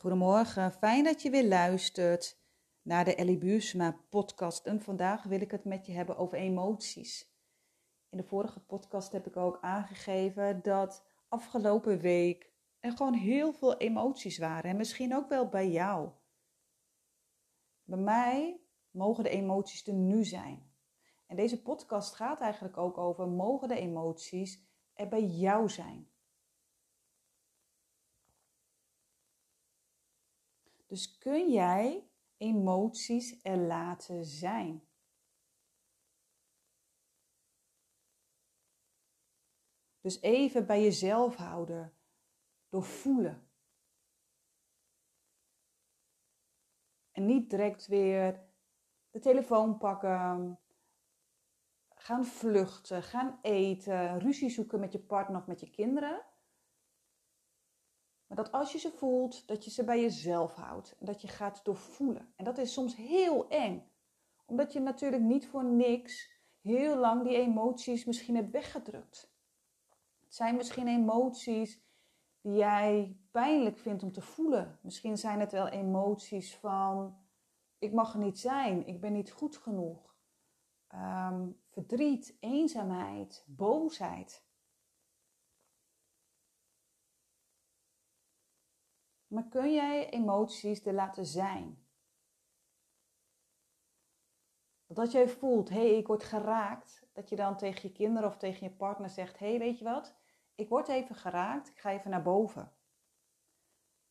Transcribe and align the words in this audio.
Goedemorgen, 0.00 0.72
fijn 0.72 1.04
dat 1.04 1.22
je 1.22 1.30
weer 1.30 1.48
luistert 1.48 2.38
naar 2.82 3.04
de 3.04 3.14
Ellie 3.14 3.38
Buursma 3.38 4.00
podcast. 4.08 4.66
En 4.66 4.80
vandaag 4.80 5.22
wil 5.22 5.40
ik 5.40 5.50
het 5.50 5.64
met 5.64 5.86
je 5.86 5.92
hebben 5.92 6.16
over 6.16 6.38
emoties. 6.38 7.32
In 8.10 8.16
de 8.16 8.24
vorige 8.24 8.60
podcast 8.60 9.12
heb 9.12 9.26
ik 9.26 9.36
ook 9.36 9.58
aangegeven 9.60 10.62
dat 10.62 11.04
afgelopen 11.28 12.00
week 12.00 12.52
er 12.80 12.92
gewoon 12.92 13.14
heel 13.14 13.52
veel 13.52 13.76
emoties 13.76 14.38
waren. 14.38 14.70
En 14.70 14.76
misschien 14.76 15.14
ook 15.14 15.28
wel 15.28 15.48
bij 15.48 15.70
jou. 15.70 16.10
Bij 17.84 17.98
mij 17.98 18.60
mogen 18.90 19.24
de 19.24 19.30
emoties 19.30 19.86
er 19.86 19.94
nu 19.94 20.24
zijn. 20.24 20.72
En 21.26 21.36
deze 21.36 21.62
podcast 21.62 22.14
gaat 22.14 22.40
eigenlijk 22.40 22.76
ook 22.76 22.98
over: 22.98 23.28
mogen 23.28 23.68
de 23.68 23.78
emoties 23.78 24.62
er 24.94 25.08
bij 25.08 25.24
jou 25.24 25.68
zijn? 25.68 26.08
Dus 30.88 31.18
kun 31.18 31.50
jij 31.50 32.08
emoties 32.36 33.40
er 33.42 33.56
laten 33.56 34.24
zijn? 34.24 34.86
Dus 40.00 40.20
even 40.20 40.66
bij 40.66 40.82
jezelf 40.82 41.36
houden, 41.36 41.96
door 42.68 42.84
voelen. 42.84 43.48
En 47.10 47.26
niet 47.26 47.50
direct 47.50 47.86
weer 47.86 48.46
de 49.10 49.18
telefoon 49.18 49.78
pakken, 49.78 50.58
gaan 51.88 52.24
vluchten, 52.24 53.02
gaan 53.02 53.38
eten, 53.42 54.18
ruzie 54.18 54.50
zoeken 54.50 54.80
met 54.80 54.92
je 54.92 55.00
partner 55.00 55.40
of 55.40 55.46
met 55.46 55.60
je 55.60 55.70
kinderen. 55.70 56.27
Maar 58.28 58.36
dat 58.36 58.52
als 58.52 58.72
je 58.72 58.78
ze 58.78 58.90
voelt, 58.90 59.46
dat 59.46 59.64
je 59.64 59.70
ze 59.70 59.84
bij 59.84 60.00
jezelf 60.00 60.54
houdt. 60.54 60.96
En 60.98 61.06
dat 61.06 61.20
je 61.20 61.28
gaat 61.28 61.64
doorvoelen. 61.64 62.32
En 62.36 62.44
dat 62.44 62.58
is 62.58 62.72
soms 62.72 62.96
heel 62.96 63.48
eng. 63.48 63.90
Omdat 64.46 64.72
je 64.72 64.80
natuurlijk 64.80 65.22
niet 65.22 65.48
voor 65.48 65.64
niks 65.64 66.36
heel 66.60 66.96
lang 66.96 67.24
die 67.24 67.36
emoties 67.36 68.04
misschien 68.04 68.34
hebt 68.34 68.50
weggedrukt. 68.50 69.32
Het 70.20 70.34
zijn 70.34 70.56
misschien 70.56 70.88
emoties 70.88 71.82
die 72.40 72.52
jij 72.52 73.16
pijnlijk 73.30 73.78
vindt 73.78 74.02
om 74.02 74.12
te 74.12 74.20
voelen. 74.20 74.78
Misschien 74.82 75.18
zijn 75.18 75.40
het 75.40 75.52
wel 75.52 75.68
emoties 75.68 76.56
van 76.56 77.16
ik 77.78 77.92
mag 77.92 78.12
er 78.12 78.18
niet 78.18 78.38
zijn, 78.38 78.86
ik 78.86 79.00
ben 79.00 79.12
niet 79.12 79.30
goed 79.30 79.56
genoeg. 79.56 80.16
Ehm, 80.88 81.48
verdriet, 81.68 82.36
eenzaamheid, 82.40 83.44
boosheid. 83.46 84.46
Maar 89.28 89.48
kun 89.48 89.72
jij 89.72 90.10
emoties 90.10 90.84
er 90.84 90.92
laten 90.92 91.26
zijn? 91.26 91.86
Dat 94.86 95.12
jij 95.12 95.28
voelt, 95.28 95.68
hé, 95.68 95.74
hey, 95.74 95.96
ik 95.96 96.06
word 96.06 96.24
geraakt. 96.24 97.06
Dat 97.12 97.28
je 97.28 97.36
dan 97.36 97.56
tegen 97.56 97.88
je 97.88 97.94
kinderen 97.94 98.28
of 98.28 98.36
tegen 98.36 98.66
je 98.68 98.76
partner 98.76 99.10
zegt, 99.10 99.38
hé, 99.38 99.48
hey, 99.48 99.58
weet 99.58 99.78
je 99.78 99.84
wat? 99.84 100.16
Ik 100.54 100.68
word 100.68 100.88
even 100.88 101.14
geraakt, 101.14 101.68
ik 101.68 101.78
ga 101.78 101.90
even 101.90 102.10
naar 102.10 102.22
boven. 102.22 102.72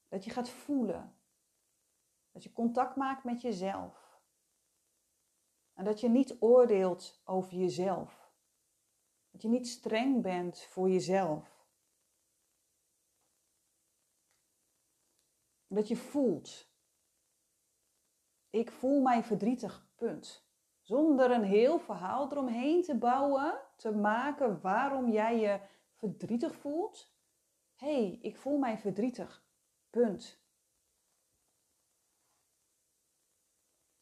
Dat 0.08 0.24
je 0.24 0.30
gaat 0.30 0.50
voelen. 0.50 1.16
Dat 2.32 2.44
je 2.44 2.54
contact 2.54 2.96
maakt 2.96 3.24
met 3.24 3.42
jezelf. 3.42 4.20
En 5.74 5.84
dat 5.84 6.00
je 6.00 6.10
niet 6.10 6.36
oordeelt 6.40 7.22
over 7.26 7.54
jezelf. 7.54 8.32
Dat 9.32 9.42
je 9.42 9.48
niet 9.48 9.68
streng 9.68 10.22
bent 10.22 10.62
voor 10.62 10.90
jezelf. 10.90 11.57
Dat 15.78 15.88
je 15.88 15.96
voelt. 15.96 16.70
Ik 18.50 18.72
voel 18.72 19.02
mij 19.02 19.24
verdrietig, 19.24 19.90
punt. 19.96 20.50
Zonder 20.82 21.32
een 21.32 21.44
heel 21.44 21.80
verhaal 21.80 22.32
eromheen 22.32 22.84
te 22.84 22.98
bouwen, 22.98 23.62
te 23.76 23.92
maken 23.92 24.62
waarom 24.62 25.12
jij 25.12 25.40
je 25.40 25.60
verdrietig 25.94 26.56
voelt. 26.56 27.16
Hé, 27.76 28.08
hey, 28.08 28.20
ik 28.22 28.38
voel 28.38 28.58
mij 28.58 28.78
verdrietig, 28.78 29.46
punt. 29.90 30.46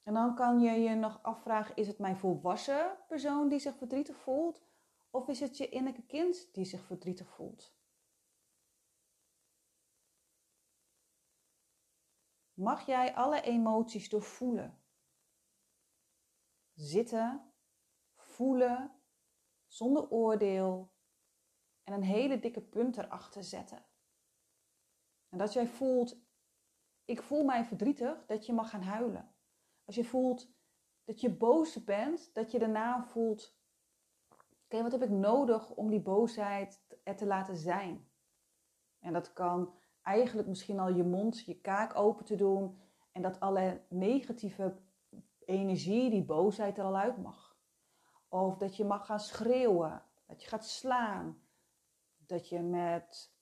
En 0.04 0.14
dan 0.14 0.36
kan 0.36 0.60
je 0.60 0.72
je 0.72 0.96
nog 0.96 1.24
afvragen, 1.24 1.76
is 1.76 1.88
het 1.88 2.00
mijn 2.00 2.18
volwassen 2.18 2.98
persoon 3.08 3.48
die 3.50 3.60
zich 3.60 3.76
verdrietig 3.76 4.18
voelt? 4.18 4.64
Of 5.10 5.28
is 5.28 5.40
het 5.40 5.58
je 5.58 5.70
innerlijke 5.70 6.06
kind 6.06 6.54
die 6.54 6.66
zich 6.66 6.86
verdrietig 6.86 7.30
voelt? 7.30 7.75
Mag 12.56 12.86
jij 12.86 13.16
alle 13.16 13.42
emoties 13.42 14.10
doorvoelen. 14.10 14.84
Zitten, 16.74 17.54
voelen, 18.16 19.02
zonder 19.68 20.10
oordeel 20.10 20.94
en 21.84 21.94
een 21.94 22.04
hele 22.04 22.40
dikke 22.40 22.62
punt 22.62 22.98
erachter 22.98 23.44
zetten. 23.44 23.86
En 25.30 25.38
dat 25.38 25.54
jij 25.54 25.68
voelt, 25.68 26.18
ik 27.06 27.22
voel 27.22 27.44
mij 27.44 27.66
verdrietig, 27.66 28.26
dat 28.26 28.46
je 28.46 28.54
mag 28.54 28.70
gaan 28.70 28.82
huilen. 28.82 29.36
Als 29.86 29.96
je 29.96 30.06
voelt 30.06 30.54
dat 31.04 31.22
je 31.22 31.36
boos 31.36 31.84
bent, 31.84 32.34
dat 32.34 32.52
je 32.52 32.60
daarna 32.60 33.04
voelt, 33.04 33.58
oké, 34.64 34.82
wat 34.82 34.92
heb 34.92 35.02
ik 35.02 35.10
nodig 35.10 35.72
om 35.76 35.90
die 35.90 36.02
boosheid 36.02 36.86
er 37.04 37.16
te 37.16 37.26
laten 37.26 37.58
zijn? 37.58 38.10
En 39.00 39.14
dat 39.14 39.34
kan 39.34 39.74
eigenlijk 40.06 40.48
misschien 40.48 40.80
al 40.80 40.90
je 40.90 41.04
mond, 41.04 41.46
je 41.46 41.62
kaak 41.62 41.96
open 41.96 42.26
te 42.26 42.36
doen 42.36 42.80
en 43.12 43.22
dat 43.22 43.40
alle 43.40 43.82
negatieve 43.90 44.78
energie, 45.46 46.10
die 46.10 46.26
boosheid 46.26 46.78
er 46.78 46.84
al 46.84 46.98
uit 46.98 47.18
mag. 47.18 47.58
Of 48.28 48.58
dat 48.58 48.76
je 48.76 48.86
mag 48.86 49.06
gaan 49.06 49.20
schreeuwen, 49.20 50.04
dat 50.26 50.42
je 50.42 50.48
gaat 50.48 50.66
slaan, 50.66 51.42
dat 52.18 52.50
je 52.50 52.60
met 52.60 53.34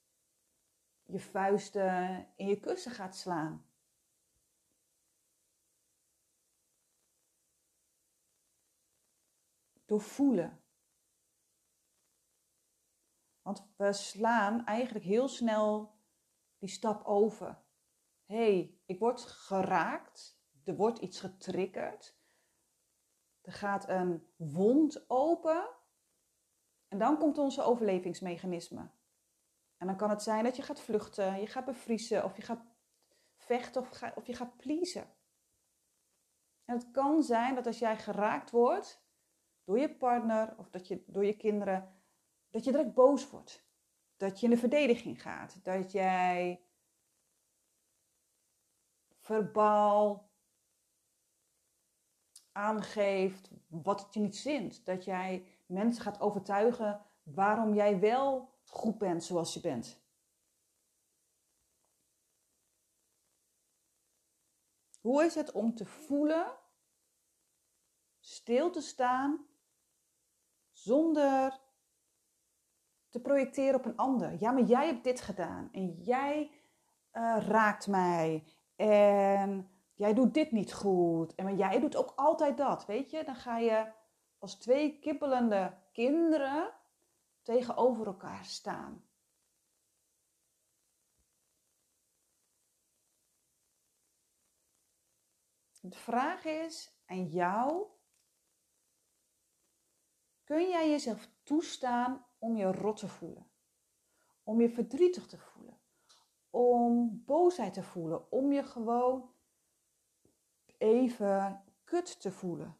je 1.03 1.19
vuisten 1.19 2.27
in 2.35 2.47
je 2.47 2.59
kussen 2.59 2.91
gaat 2.91 3.15
slaan. 3.15 3.65
Door 9.85 10.01
voelen. 10.01 10.61
Want 13.41 13.67
we 13.75 13.93
slaan 13.93 14.65
eigenlijk 14.65 15.05
heel 15.05 15.27
snel 15.27 15.92
die 16.63 16.71
stap 16.71 17.05
over. 17.05 17.61
hey, 18.25 18.77
ik 18.85 18.99
word 18.99 19.21
geraakt. 19.21 20.41
Er 20.63 20.75
wordt 20.75 20.99
iets 20.99 21.19
getriggerd. 21.19 22.17
Er 23.41 23.53
gaat 23.53 23.89
een 23.89 24.27
wond 24.35 25.09
open. 25.09 25.69
En 26.87 26.97
dan 26.97 27.17
komt 27.17 27.37
onze 27.37 27.61
overlevingsmechanisme. 27.61 28.89
En 29.77 29.87
dan 29.87 29.95
kan 29.95 30.09
het 30.09 30.21
zijn 30.21 30.43
dat 30.43 30.55
je 30.55 30.61
gaat 30.61 30.81
vluchten, 30.81 31.39
je 31.39 31.47
gaat 31.47 31.65
bevriezen, 31.65 32.23
of 32.23 32.35
je 32.35 32.41
gaat 32.41 32.65
vechten 33.35 33.81
of, 33.81 34.01
of 34.15 34.27
je 34.27 34.33
gaat 34.33 34.57
pleasen. 34.57 35.13
En 36.65 36.75
het 36.75 36.91
kan 36.91 37.23
zijn 37.23 37.55
dat 37.55 37.65
als 37.65 37.79
jij 37.79 37.97
geraakt 37.97 38.51
wordt 38.51 39.05
door 39.63 39.79
je 39.79 39.95
partner 39.95 40.57
of 40.57 40.69
dat 40.69 40.87
je, 40.87 41.03
door 41.07 41.25
je 41.25 41.37
kinderen, 41.37 42.03
dat 42.49 42.63
je 42.63 42.71
direct 42.71 42.93
boos 42.93 43.29
wordt 43.29 43.62
dat 44.23 44.39
je 44.39 44.45
in 44.45 44.51
de 44.51 44.57
verdediging 44.57 45.21
gaat. 45.21 45.63
Dat 45.63 45.91
jij 45.91 46.65
verbaal 49.19 50.31
aangeeft 52.51 53.49
wat 53.67 54.01
het 54.03 54.13
je 54.13 54.19
niet 54.19 54.37
zint. 54.37 54.85
Dat 54.85 55.03
jij 55.05 55.47
mensen 55.65 56.03
gaat 56.03 56.19
overtuigen 56.19 57.05
waarom 57.23 57.73
jij 57.73 57.99
wel 57.99 58.53
goed 58.65 58.97
bent 58.97 59.23
zoals 59.23 59.53
je 59.53 59.59
bent. 59.59 60.01
Hoe 65.01 65.23
is 65.23 65.35
het 65.35 65.51
om 65.51 65.75
te 65.75 65.85
voelen, 65.85 66.57
stil 68.19 68.71
te 68.71 68.81
staan, 68.81 69.47
zonder 70.71 71.62
te 73.13 73.21
projecteren 73.21 73.75
op 73.75 73.85
een 73.85 73.97
ander. 73.97 74.35
Ja, 74.39 74.51
maar 74.51 74.63
jij 74.63 74.85
hebt 74.85 75.03
dit 75.03 75.21
gedaan 75.21 75.69
en 75.71 75.91
jij 75.91 76.51
uh, 77.13 77.37
raakt 77.47 77.87
mij 77.87 78.43
en 78.75 79.69
jij 79.93 80.13
doet 80.13 80.33
dit 80.33 80.51
niet 80.51 80.73
goed 80.73 81.35
en 81.35 81.57
jij 81.57 81.79
doet 81.79 81.95
ook 81.95 82.13
altijd 82.15 82.57
dat, 82.57 82.85
weet 82.85 83.09
je? 83.09 83.23
Dan 83.23 83.35
ga 83.35 83.57
je 83.57 83.91
als 84.37 84.55
twee 84.55 84.99
kippelende 84.99 85.77
kinderen 85.91 86.73
tegenover 87.41 88.05
elkaar 88.05 88.45
staan. 88.45 89.05
De 95.81 95.97
vraag 95.97 96.45
is 96.45 97.01
aan 97.05 97.27
jou: 97.27 97.87
kun 100.43 100.69
jij 100.69 100.89
jezelf 100.89 101.29
toestaan 101.43 102.25
om 102.43 102.57
je 102.57 102.71
rot 102.71 102.97
te 102.97 103.07
voelen. 103.07 103.47
Om 104.43 104.61
je 104.61 104.69
verdrietig 104.69 105.27
te 105.27 105.37
voelen. 105.37 105.81
om 106.49 107.23
boosheid 107.25 107.73
te 107.73 107.83
voelen, 107.83 108.31
om 108.31 108.51
je 108.51 108.63
gewoon 108.63 109.33
even 110.77 111.63
kut 111.83 112.21
te 112.21 112.31
voelen. 112.31 112.77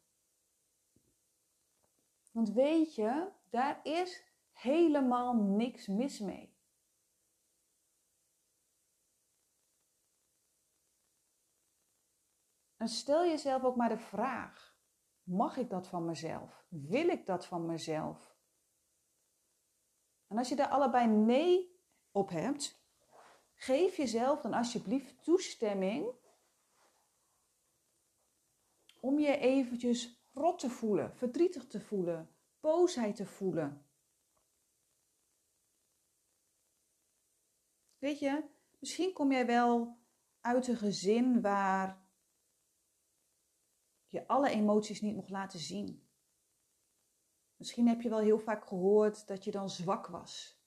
Want 2.31 2.49
weet 2.49 2.95
je, 2.95 3.31
daar 3.49 3.79
is 3.83 4.23
helemaal 4.51 5.35
niks 5.35 5.87
mis 5.87 6.19
mee. 6.19 6.57
En 12.77 12.87
stel 12.87 13.25
jezelf 13.25 13.63
ook 13.63 13.75
maar 13.75 13.89
de 13.89 13.97
vraag: 13.97 14.77
mag 15.23 15.57
ik 15.57 15.69
dat 15.69 15.87
van 15.87 16.05
mezelf? 16.05 16.65
Wil 16.69 17.07
ik 17.07 17.25
dat 17.25 17.45
van 17.45 17.65
mezelf? 17.65 18.32
En 20.33 20.39
als 20.39 20.49
je 20.49 20.55
daar 20.55 20.69
allebei 20.69 21.07
nee 21.07 21.81
op 22.11 22.29
hebt, 22.29 22.83
geef 23.53 23.97
jezelf 23.97 24.41
dan 24.41 24.53
alsjeblieft 24.53 25.23
toestemming 25.23 26.15
om 28.99 29.19
je 29.19 29.37
eventjes 29.37 30.27
rot 30.31 30.59
te 30.59 30.69
voelen, 30.69 31.15
verdrietig 31.15 31.67
te 31.67 31.81
voelen, 31.81 32.35
boosheid 32.59 33.15
te 33.15 33.25
voelen. 33.25 33.85
Weet 37.97 38.19
je, 38.19 38.43
misschien 38.79 39.13
kom 39.13 39.31
jij 39.31 39.45
wel 39.45 39.97
uit 40.39 40.67
een 40.67 40.77
gezin 40.77 41.41
waar 41.41 42.07
je 44.07 44.27
alle 44.27 44.49
emoties 44.49 45.01
niet 45.01 45.15
mocht 45.15 45.29
laten 45.29 45.59
zien. 45.59 46.02
Misschien 47.63 47.87
heb 47.87 48.01
je 48.01 48.09
wel 48.09 48.19
heel 48.19 48.39
vaak 48.39 48.65
gehoord 48.65 49.27
dat 49.27 49.43
je 49.43 49.51
dan 49.51 49.69
zwak 49.69 50.07
was. 50.07 50.61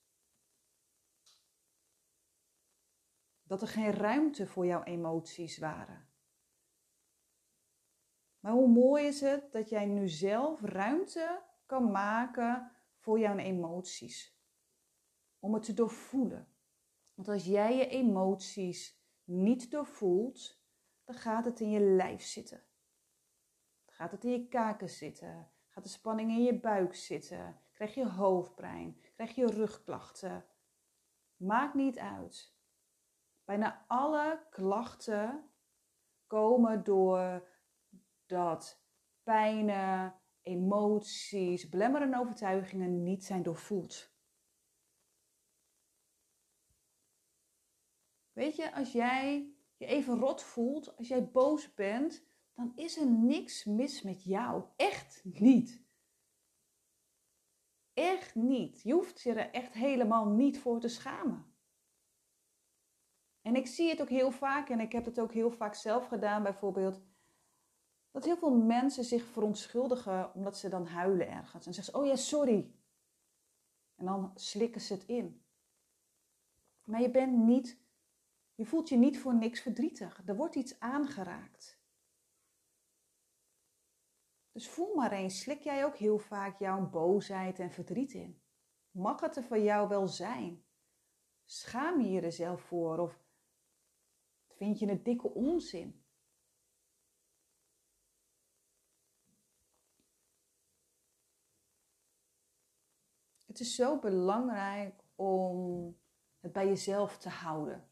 Dat 3.43 3.63
er 3.63 3.69
geen 3.69 3.91
ruimte 3.91 4.47
voor 4.47 4.67
jouw 4.67 4.83
emoties 4.83 5.59
waren. 5.59 6.09
Maar 8.41 8.53
hoe 8.53 8.69
mooi 8.69 9.07
is 9.07 9.21
het 9.21 9.53
dat 9.53 9.69
jij 9.69 9.87
nu 9.87 10.09
zelf 10.09 10.61
ruimte 10.61 11.43
kan 11.67 11.91
maken 11.91 12.73
voor 12.97 13.19
jouw 13.19 13.37
emoties. 13.37 14.41
Om 15.39 15.55
het 15.55 15.63
te 15.63 15.75
doorvoelen. 15.75 16.49
Want 17.15 17.29
als 17.29 17.45
jij 17.45 17.77
je 17.77 17.89
emoties 17.89 19.01
niet 19.25 19.71
doorvoelt, 19.71 20.63
dan 21.05 21.15
gaat 21.15 21.45
het 21.45 21.61
in 21.61 21.71
je 21.71 21.81
lijf 21.81 22.23
zitten. 22.23 22.63
Dan 23.85 23.95
gaat 23.95 24.11
het 24.13 24.25
in 24.25 24.31
je 24.31 24.49
kaken 24.49 24.91
zitten. 24.91 25.51
Gaat 25.77 25.85
de 25.85 25.91
spanning 25.91 26.31
in 26.31 26.43
je 26.43 26.61
buik 26.61 26.95
zitten. 26.95 27.61
Krijg 27.73 27.95
je 27.95 28.09
hoofdpijn. 28.09 29.01
Krijg 29.15 29.35
je 29.35 29.47
rugklachten. 29.47 30.47
Maakt 31.37 31.75
niet 31.75 31.99
uit. 31.99 32.55
Bijna 33.45 33.85
alle 33.87 34.47
klachten 34.51 35.51
komen 36.27 36.85
door 36.85 37.49
dat 38.27 38.83
pijnen, 39.23 40.21
emoties, 40.43 41.69
belemmerende 41.69 42.19
overtuigingen 42.19 43.03
niet 43.03 43.25
zijn 43.25 43.43
doorvoeld. 43.43 44.15
Weet 48.33 48.57
je, 48.57 48.75
als 48.75 48.93
jij 48.93 49.55
je 49.77 49.87
even 49.87 50.19
rot 50.19 50.43
voelt, 50.43 50.97
als 50.97 51.09
jij 51.09 51.31
boos 51.31 51.75
bent, 51.75 52.25
dan 52.57 52.73
is 52.75 52.97
er 52.97 53.07
niks 53.07 53.65
mis 53.65 54.03
met 54.03 54.25
jou. 54.25 54.65
Echt 54.77 55.21
niet. 55.25 55.85
Echt 57.95 58.35
niet. 58.35 58.83
Je 58.83 58.93
hoeft 58.93 59.21
je 59.21 59.33
er 59.33 59.51
echt 59.51 59.75
helemaal 59.75 60.27
niet 60.27 60.59
voor 60.59 60.81
te 60.81 60.89
schamen. 60.89 61.55
En 63.43 63.57
ik 63.57 63.67
zie 63.67 63.89
het 63.89 64.01
ook 64.01 64.09
heel 64.09 64.31
vaak, 64.31 64.69
en 64.69 64.81
ik 64.81 64.93
heb 64.93 65.05
het 65.05 65.21
ook 65.21 65.33
heel 65.33 65.51
vaak 65.51 65.75
zelf 65.75 66.07
gedaan, 66.07 66.43
bijvoorbeeld 66.43 67.03
dat 68.11 68.25
heel 68.25 68.37
veel 68.37 68.57
mensen 68.57 69.05
zich 69.05 69.25
verontschuldigen 69.25 70.35
omdat 70.35 70.59
ze 70.59 70.69
dan 70.69 70.87
huilen 70.87 71.29
ergens. 71.29 71.67
En 71.67 71.75
zeggen 71.75 71.93
ze, 71.93 72.01
oh 72.01 72.07
ja, 72.07 72.17
sorry. 72.17 72.75
En 73.95 74.05
dan 74.05 74.31
slikken 74.35 74.81
ze 74.81 74.93
het 74.93 75.05
in. 75.05 75.45
Maar 76.85 77.01
je 77.01 77.11
bent 77.11 77.37
niet, 77.37 77.81
je 78.55 78.65
voelt 78.65 78.89
je 78.89 78.97
niet 78.97 79.19
voor 79.19 79.35
niks 79.35 79.61
verdrietig. 79.61 80.23
Er 80.27 80.37
wordt 80.37 80.55
iets 80.55 80.81
aangeraakt. 80.81 81.76
Dus 84.57 84.69
voel 84.69 84.95
maar 84.95 85.13
eens, 85.13 85.41
slik 85.41 85.63
jij 85.63 85.85
ook 85.85 85.97
heel 85.97 86.19
vaak 86.19 86.59
jouw 86.59 86.91
boosheid 86.91 87.59
en 87.59 87.71
verdriet 87.71 88.13
in? 88.13 88.43
Mag 88.91 89.21
het 89.21 89.37
er 89.37 89.43
voor 89.43 89.59
jou 89.59 89.89
wel 89.89 90.09
zijn? 90.09 90.65
Schaam 91.45 92.01
je 92.01 92.11
je 92.11 92.21
er 92.21 92.33
zelf 92.33 92.61
voor 92.61 92.99
of 92.99 93.21
vind 94.49 94.79
je 94.79 94.89
het 94.89 95.05
dikke 95.05 95.35
onzin? 95.35 96.05
Het 103.45 103.61
is 103.61 103.75
zo 103.75 103.99
belangrijk 103.99 105.05
om 105.15 105.97
het 106.41 106.53
bij 106.53 106.67
jezelf 106.67 107.19
te 107.19 107.29
houden. 107.29 107.91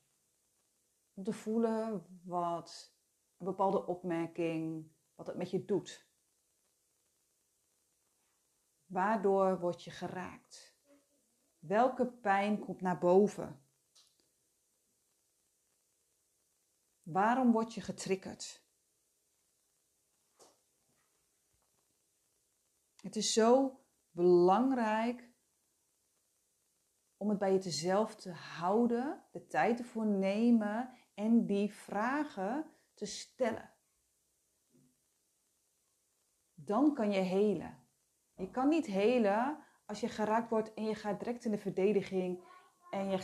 Om 1.14 1.24
te 1.24 1.32
voelen 1.32 2.06
wat 2.22 2.96
een 3.36 3.46
bepaalde 3.46 3.86
opmerking, 3.86 4.90
wat 5.14 5.26
het 5.26 5.36
met 5.36 5.50
je 5.50 5.64
doet. 5.64 6.12
Waardoor 8.94 9.60
word 9.60 9.84
je 9.84 9.90
geraakt? 9.90 10.74
Welke 11.58 12.06
pijn 12.06 12.58
komt 12.58 12.80
naar 12.80 12.98
boven? 12.98 13.62
Waarom 17.02 17.52
word 17.52 17.74
je 17.74 17.80
getriggerd? 17.80 18.62
Het 23.00 23.16
is 23.16 23.32
zo 23.32 23.80
belangrijk 24.10 25.30
om 27.16 27.28
het 27.28 27.38
bij 27.38 27.52
jezelf 27.52 28.14
te 28.14 28.32
houden, 28.32 29.24
de 29.30 29.46
tijd 29.46 29.78
ervoor 29.78 30.06
nemen 30.06 30.98
en 31.14 31.46
die 31.46 31.72
vragen 31.72 32.70
te 32.94 33.06
stellen. 33.06 33.72
Dan 36.54 36.94
kan 36.94 37.10
je 37.10 37.20
helen. 37.20 37.83
Je 38.36 38.50
kan 38.50 38.68
niet 38.68 38.86
helen 38.86 39.64
als 39.86 40.00
je 40.00 40.08
geraakt 40.08 40.50
wordt 40.50 40.74
en 40.74 40.84
je 40.84 40.94
gaat 40.94 41.18
direct 41.18 41.44
in 41.44 41.50
de 41.50 41.58
verdediging 41.58 42.44
en 42.90 43.10
je 43.10 43.18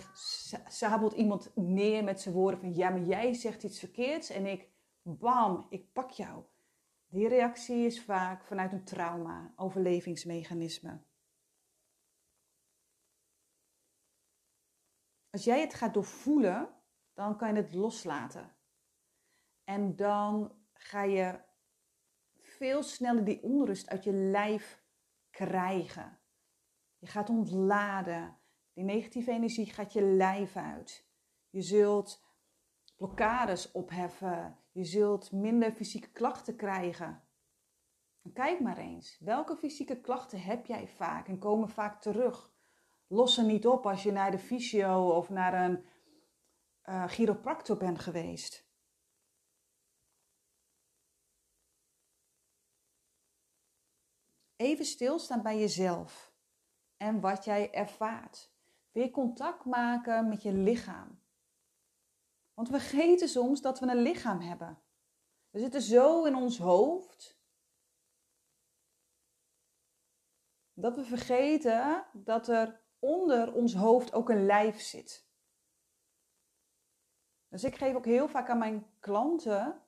sabelt 0.69 1.13
iemand 1.13 1.51
neer 1.55 2.05
met 2.05 2.21
zijn 2.21 2.35
woorden 2.35 2.61
van 2.61 2.75
ja, 2.75 2.91
maar 2.91 3.03
jij 3.03 3.35
zegt 3.35 3.63
iets 3.63 3.79
verkeerds 3.79 4.31
en 4.31 4.47
ik, 4.47 4.69
bam, 5.03 5.67
ik 5.71 5.93
pak 5.93 6.11
jou. 6.11 6.45
Die 7.09 7.29
reactie 7.29 7.87
is 7.87 8.05
vaak 8.05 8.45
vanuit 8.45 8.73
een 8.73 8.85
trauma, 8.85 9.53
overlevingsmechanisme. 9.57 11.01
Als 15.31 15.45
jij 15.45 15.61
het 15.61 15.75
gaat 15.75 15.95
doorvoelen, 15.95 16.69
dan 17.15 17.37
kan 17.37 17.49
je 17.49 17.61
het 17.61 17.75
loslaten. 17.75 18.57
En 19.65 19.97
dan 19.97 20.53
ga 20.73 21.03
je 21.03 21.41
veel 22.41 22.83
sneller 22.83 23.25
die 23.25 23.43
onrust 23.43 23.89
uit 23.89 24.05
je 24.05 24.13
lijf 24.13 24.80
krijgen. 25.47 26.19
Je 26.99 27.07
gaat 27.07 27.31
ontladen. 27.31 28.39
Die 28.73 28.85
negatieve 28.85 29.31
energie 29.31 29.67
gaat 29.67 29.93
je 29.93 30.03
lijf 30.03 30.57
uit. 30.57 31.09
Je 31.51 31.63
zult 31.63 32.25
blokkades 32.97 33.73
opheffen. 33.73 34.59
Je 34.73 34.85
zult 34.85 35.33
minder 35.33 35.73
fysieke 35.73 36.11
klachten 36.11 36.57
krijgen. 36.57 37.23
kijk 38.33 38.61
maar 38.61 38.79
eens, 38.79 39.19
welke 39.21 39.57
fysieke 39.57 40.01
klachten 40.01 40.43
heb 40.43 40.67
jij 40.67 40.89
vaak 40.89 41.29
en 41.29 41.39
komen 41.39 41.69
vaak 41.69 42.01
terug? 42.01 42.51
lossen 43.11 43.47
niet 43.47 43.67
op 43.67 43.87
als 43.87 44.03
je 44.03 44.13
naar 44.13 44.31
de 44.31 44.39
fysio 44.39 45.09
of 45.09 45.31
naar 45.31 45.65
een 45.65 45.85
uh, 46.85 47.07
chiropractor 47.07 47.77
bent 47.77 47.99
geweest. 47.99 48.70
Even 54.61 54.85
stilstaan 54.85 55.43
bij 55.43 55.59
jezelf 55.59 56.33
en 56.97 57.21
wat 57.21 57.45
jij 57.45 57.73
ervaart. 57.73 58.51
Weer 58.93 59.11
contact 59.11 59.65
maken 59.65 60.29
met 60.29 60.43
je 60.43 60.53
lichaam. 60.53 61.23
Want 62.55 62.69
we 62.69 62.81
vergeten 62.81 63.29
soms 63.29 63.61
dat 63.61 63.79
we 63.79 63.87
een 63.87 64.03
lichaam 64.03 64.41
hebben. 64.41 64.83
We 65.51 65.59
zitten 65.59 65.83
zo 65.83 66.25
in 66.25 66.35
ons 66.35 66.59
hoofd 66.59 67.41
dat 70.73 70.97
we 70.97 71.05
vergeten 71.05 72.07
dat 72.13 72.49
er 72.49 72.81
onder 72.99 73.55
ons 73.55 73.75
hoofd 73.75 74.13
ook 74.13 74.29
een 74.29 74.47
lijf 74.47 74.81
zit. 74.81 75.29
Dus 77.49 77.65
ik 77.65 77.77
geef 77.77 77.95
ook 77.95 78.05
heel 78.05 78.29
vaak 78.29 78.49
aan 78.49 78.59
mijn 78.59 78.87
klanten 78.99 79.83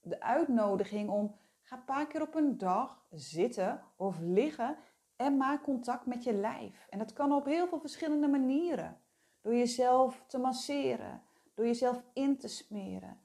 de 0.00 0.20
uitnodiging 0.20 1.10
om 1.10 1.38
ga 1.70 1.76
een 1.76 1.84
paar 1.84 2.06
keer 2.06 2.22
op 2.22 2.34
een 2.34 2.58
dag 2.58 3.04
zitten 3.10 3.82
of 3.96 4.18
liggen 4.20 4.76
en 5.16 5.36
maak 5.36 5.62
contact 5.62 6.06
met 6.06 6.24
je 6.24 6.32
lijf. 6.32 6.86
En 6.88 6.98
dat 6.98 7.12
kan 7.12 7.32
op 7.32 7.44
heel 7.44 7.68
veel 7.68 7.80
verschillende 7.80 8.28
manieren. 8.28 9.00
door 9.42 9.54
jezelf 9.54 10.24
te 10.26 10.38
masseren, 10.38 11.22
door 11.54 11.66
jezelf 11.66 12.02
in 12.12 12.38
te 12.38 12.48
smeren, 12.48 13.20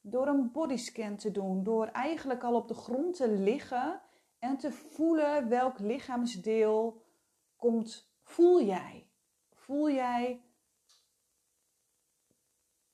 door 0.00 0.26
een 0.26 0.52
bodyscan 0.52 1.16
te 1.16 1.30
doen, 1.30 1.64
door 1.64 1.86
eigenlijk 1.86 2.44
al 2.44 2.54
op 2.54 2.68
de 2.68 2.74
grond 2.74 3.16
te 3.16 3.30
liggen 3.30 4.00
en 4.38 4.56
te 4.56 4.72
voelen 4.72 5.48
welk 5.48 5.78
lichaamsdeel 5.78 7.04
komt, 7.56 8.12
voel 8.22 8.62
jij. 8.62 9.10
Voel 9.54 9.90
jij 9.90 10.44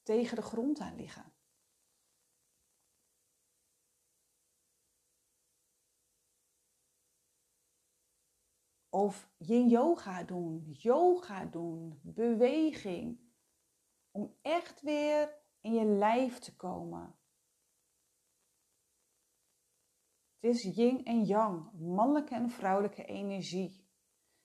tegen 0.02 0.36
de 0.36 0.42
grond 0.42 0.80
aan 0.80 0.96
liggen. 0.96 1.33
Of 8.94 9.28
yin 9.38 9.68
yoga 9.68 10.22
doen, 10.22 10.76
yoga 10.78 11.44
doen, 11.44 12.00
beweging. 12.02 13.18
Om 14.10 14.34
echt 14.42 14.80
weer 14.80 15.34
in 15.60 15.72
je 15.74 15.84
lijf 15.84 16.38
te 16.38 16.56
komen. 16.56 17.14
Het 20.40 20.54
is 20.54 20.62
yin 20.76 21.04
en 21.04 21.24
yang, 21.24 21.72
mannelijke 21.72 22.34
en 22.34 22.50
vrouwelijke 22.50 23.04
energie. 23.04 23.88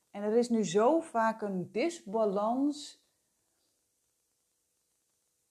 En 0.10 0.24
er 0.24 0.38
is 0.38 0.50
nu 0.50 0.66
zo 0.66 1.00
vaak 1.00 1.42
een 1.42 1.72
disbalans 1.72 3.06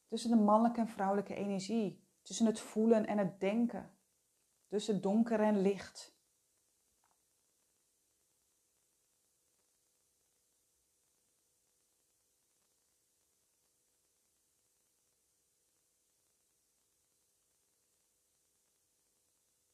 tussen 0.09 0.31
de 0.31 0.45
mannelijke 0.45 0.81
en 0.81 0.88
vrouwelijke 0.88 1.35
energie, 1.35 2.09
tussen 2.23 2.47
het 2.47 2.61
voelen 2.61 3.07
en 3.07 3.19
het 3.19 3.40
denken, 3.40 3.99
tussen 4.67 5.00
donker 5.00 5.40
en 5.40 5.61
licht. 5.61 6.18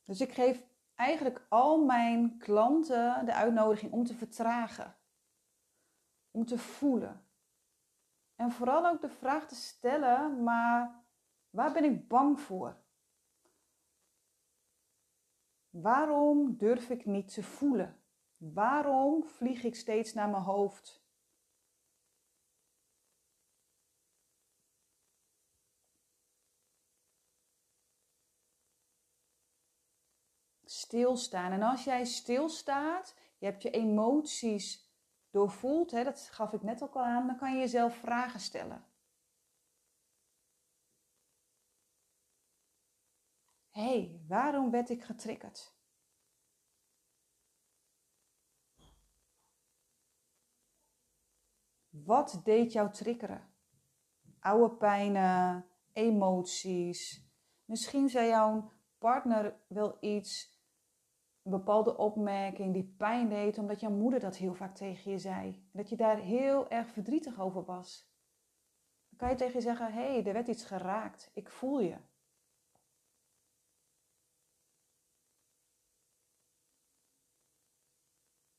Dus 0.04 0.20
ik 0.20 0.32
geef 0.32 0.66
eigenlijk 0.94 1.46
al 1.48 1.84
mijn 1.84 2.38
klanten 2.38 3.26
de 3.26 3.34
uitnodiging 3.34 3.92
om 3.92 4.04
te 4.04 4.14
vertragen, 4.14 4.96
om 6.30 6.44
te 6.46 6.58
voelen. 6.58 7.26
En 8.34 8.50
vooral 8.50 8.86
ook 8.86 9.00
de 9.00 9.08
vraag 9.08 9.48
te 9.48 9.54
stellen, 9.54 10.42
maar 10.42 11.04
waar 11.50 11.72
ben 11.72 11.84
ik 11.84 12.08
bang 12.08 12.40
voor? 12.40 12.82
Waarom 15.70 16.56
durf 16.56 16.90
ik 16.90 17.04
niet 17.04 17.34
te 17.34 17.42
voelen? 17.42 18.02
Waarom 18.36 19.24
vlieg 19.24 19.64
ik 19.64 19.74
steeds 19.74 20.12
naar 20.12 20.28
mijn 20.28 20.42
hoofd? 20.42 21.03
Stilstaan. 30.84 31.52
En 31.52 31.62
als 31.62 31.84
jij 31.84 32.04
stilstaat, 32.04 33.14
je 33.38 33.46
hebt 33.46 33.62
je 33.62 33.70
emoties 33.70 34.92
doorvoeld, 35.30 35.90
hè, 35.90 36.04
dat 36.04 36.28
gaf 36.30 36.52
ik 36.52 36.62
net 36.62 36.82
ook 36.82 36.94
al 36.94 37.04
aan, 37.04 37.26
dan 37.26 37.36
kan 37.36 37.52
je 37.52 37.58
jezelf 37.58 37.96
vragen 37.96 38.40
stellen. 38.40 38.84
Hé, 43.70 43.82
hey, 43.82 44.20
waarom 44.28 44.70
werd 44.70 44.90
ik 44.90 45.04
getriggerd? 45.04 45.74
Wat 51.88 52.40
deed 52.44 52.72
jou 52.72 52.90
triggeren? 52.92 53.54
Oude 54.40 54.76
pijnen, 54.76 55.66
emoties. 55.92 57.28
Misschien 57.64 58.08
zei 58.08 58.28
jouw 58.28 58.72
partner 58.98 59.60
wel 59.66 59.96
iets 60.00 60.53
bepaalde 61.50 61.96
opmerking 61.96 62.72
die 62.72 62.94
pijn 62.98 63.28
deed, 63.28 63.58
omdat 63.58 63.80
jouw 63.80 63.90
moeder 63.90 64.20
dat 64.20 64.36
heel 64.36 64.54
vaak 64.54 64.74
tegen 64.74 65.10
je 65.10 65.18
zei. 65.18 65.68
Dat 65.72 65.88
je 65.88 65.96
daar 65.96 66.18
heel 66.18 66.68
erg 66.70 66.88
verdrietig 66.88 67.40
over 67.40 67.64
was. 67.64 68.12
Dan 69.08 69.18
kan 69.18 69.28
je 69.28 69.34
tegen 69.34 69.54
je 69.54 69.60
zeggen: 69.60 69.92
hé, 69.92 70.12
hey, 70.12 70.24
er 70.26 70.32
werd 70.32 70.48
iets 70.48 70.64
geraakt. 70.64 71.30
Ik 71.34 71.50
voel 71.50 71.80
je. 71.80 71.98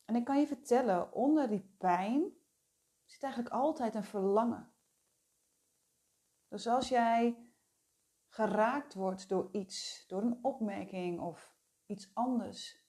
En 0.06 0.16
ik 0.16 0.26
kan 0.26 0.40
je 0.40 0.48
vertellen, 0.48 1.14
onder 1.14 1.48
die 1.48 1.76
pijn 1.78 2.34
zit 3.06 3.24
eigenlijk 3.24 3.54
altijd 3.54 3.96
een 3.96 4.04
verlangen. 4.04 4.74
Dus 6.48 6.68
als 6.68 6.90
jij 6.90 7.50
geraakt 8.28 8.94
wordt 8.94 9.30
door 9.30 9.50
iets, 9.52 10.08
door 10.08 10.22
een 10.22 10.40
opmerking 10.42 11.20
of 11.20 11.55
iets 11.86 12.10
anders. 12.14 12.84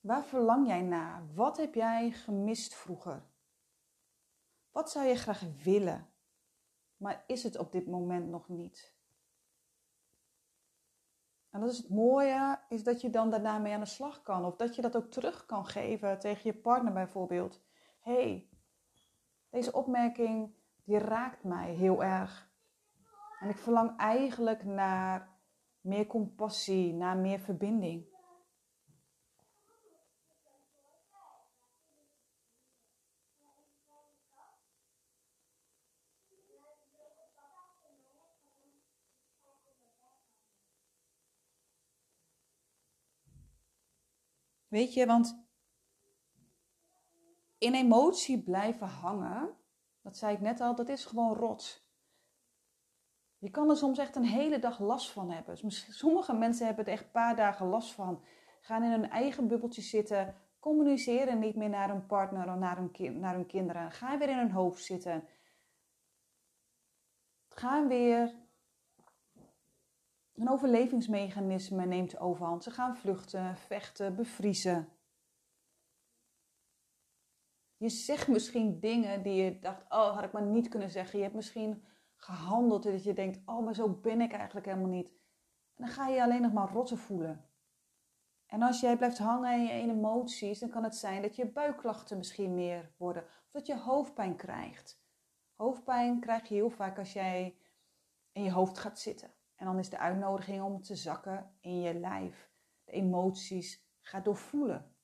Waar 0.00 0.24
verlang 0.24 0.66
jij 0.66 0.82
naar? 0.82 1.34
Wat 1.34 1.56
heb 1.56 1.74
jij 1.74 2.10
gemist 2.10 2.74
vroeger? 2.74 3.22
Wat 4.70 4.90
zou 4.90 5.06
je 5.06 5.16
graag 5.16 5.42
willen, 5.62 6.10
maar 6.96 7.24
is 7.26 7.42
het 7.42 7.58
op 7.58 7.72
dit 7.72 7.86
moment 7.86 8.28
nog 8.28 8.48
niet? 8.48 8.96
En 11.50 11.62
dat 11.62 11.70
is 11.70 11.78
het 11.78 11.88
mooie, 11.88 12.60
is 12.68 12.84
dat 12.84 13.00
je 13.00 13.10
dan 13.10 13.30
daarna 13.30 13.58
mee 13.58 13.74
aan 13.74 13.80
de 13.80 13.86
slag 13.86 14.22
kan. 14.22 14.44
Of 14.44 14.56
dat 14.56 14.74
je 14.74 14.82
dat 14.82 14.96
ook 14.96 15.10
terug 15.10 15.46
kan 15.46 15.66
geven 15.66 16.18
tegen 16.18 16.40
je 16.44 16.58
partner 16.58 16.92
bijvoorbeeld. 16.92 17.60
hey, 18.00 18.48
deze 19.50 19.72
opmerking 19.72 20.54
die 20.84 20.98
raakt 20.98 21.44
mij 21.44 21.74
heel 21.74 22.02
erg. 22.04 22.50
En 23.40 23.48
ik 23.48 23.58
verlang 23.58 23.96
eigenlijk 23.96 24.64
naar 24.64 25.38
meer 25.80 26.06
compassie, 26.06 26.94
naar 26.94 27.16
meer 27.16 27.40
verbinding. 27.40 28.14
Weet 44.68 44.94
je, 44.94 45.06
want 45.06 45.44
in 47.58 47.74
emotie 47.74 48.42
blijven 48.42 48.86
hangen, 48.86 49.56
dat 50.02 50.16
zei 50.16 50.34
ik 50.34 50.40
net 50.40 50.60
al, 50.60 50.74
dat 50.74 50.88
is 50.88 51.04
gewoon 51.04 51.34
rot. 51.34 51.85
Je 53.38 53.50
kan 53.50 53.70
er 53.70 53.76
soms 53.76 53.98
echt 53.98 54.16
een 54.16 54.24
hele 54.24 54.58
dag 54.58 54.78
last 54.78 55.10
van 55.10 55.30
hebben. 55.30 55.56
Sommige 55.90 56.34
mensen 56.34 56.66
hebben 56.66 56.84
er 56.84 56.92
echt 56.92 57.04
een 57.04 57.10
paar 57.10 57.36
dagen 57.36 57.66
last 57.66 57.92
van. 57.92 58.22
Gaan 58.60 58.82
in 58.82 58.90
hun 58.90 59.10
eigen 59.10 59.48
bubbeltje 59.48 59.82
zitten. 59.82 60.34
Communiceren 60.58 61.38
niet 61.38 61.56
meer 61.56 61.68
naar 61.68 61.88
hun 61.88 62.06
partner 62.06 62.48
of 62.48 62.58
naar 62.58 62.76
hun, 62.76 62.90
kind, 62.90 63.16
naar 63.16 63.34
hun 63.34 63.46
kinderen. 63.46 63.92
Gaan 63.92 64.18
weer 64.18 64.28
in 64.28 64.38
hun 64.38 64.50
hoofd 64.50 64.84
zitten. 64.84 65.28
Gaan 67.48 67.88
weer. 67.88 68.34
Een 70.34 70.50
overlevingsmechanisme 70.50 71.86
neemt 71.86 72.18
overhand. 72.18 72.62
Ze 72.62 72.70
gaan 72.70 72.96
vluchten, 72.96 73.56
vechten, 73.56 74.16
bevriezen. 74.16 74.88
Je 77.76 77.88
zegt 77.88 78.28
misschien 78.28 78.80
dingen 78.80 79.22
die 79.22 79.42
je 79.42 79.58
dacht, 79.58 79.82
oh, 79.82 80.14
had 80.14 80.24
ik 80.24 80.32
maar 80.32 80.42
niet 80.42 80.68
kunnen 80.68 80.90
zeggen. 80.90 81.18
Je 81.18 81.24
hebt 81.24 81.36
misschien 81.36 81.84
gehandeld 82.16 82.82
dat 82.82 83.04
je 83.04 83.12
denkt, 83.12 83.40
oh, 83.46 83.64
maar 83.64 83.74
zo 83.74 83.88
ben 83.88 84.20
ik 84.20 84.32
eigenlijk 84.32 84.66
helemaal 84.66 84.88
niet. 84.88 85.08
En 85.74 85.84
dan 85.84 85.88
ga 85.88 86.08
je 86.08 86.22
alleen 86.22 86.42
nog 86.42 86.52
maar 86.52 86.72
rotten 86.72 86.98
voelen. 86.98 87.48
En 88.46 88.62
als 88.62 88.80
jij 88.80 88.96
blijft 88.96 89.18
hangen 89.18 89.52
in 89.52 89.62
je 89.62 89.92
emoties, 89.92 90.58
dan 90.58 90.68
kan 90.68 90.84
het 90.84 90.96
zijn 90.96 91.22
dat 91.22 91.36
je 91.36 91.46
buikklachten 91.46 92.16
misschien 92.16 92.54
meer 92.54 92.92
worden. 92.96 93.22
Of 93.22 93.50
dat 93.52 93.66
je 93.66 93.78
hoofdpijn 93.78 94.36
krijgt. 94.36 95.04
Hoofdpijn 95.54 96.20
krijg 96.20 96.48
je 96.48 96.54
heel 96.54 96.70
vaak 96.70 96.98
als 96.98 97.12
jij 97.12 97.58
in 98.32 98.42
je 98.42 98.52
hoofd 98.52 98.78
gaat 98.78 98.98
zitten. 98.98 99.30
En 99.54 99.66
dan 99.66 99.78
is 99.78 99.90
de 99.90 99.98
uitnodiging 99.98 100.62
om 100.62 100.82
te 100.82 100.96
zakken 100.96 101.56
in 101.60 101.80
je 101.80 101.94
lijf. 101.94 102.50
De 102.84 102.92
emoties 102.92 103.86
gaat 104.00 104.24
doorvoelen. 104.24 104.95